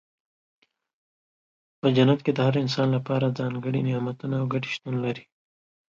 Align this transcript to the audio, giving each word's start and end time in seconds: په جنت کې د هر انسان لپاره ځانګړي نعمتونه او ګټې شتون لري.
په 1.79 1.87
جنت 1.95 2.19
کې 2.25 2.31
د 2.33 2.39
هر 2.47 2.55
انسان 2.63 2.87
لپاره 2.97 3.35
ځانګړي 3.39 3.81
نعمتونه 3.87 4.35
او 4.41 4.45
ګټې 4.53 4.69
شتون 4.75 4.95
لري. 5.05 5.23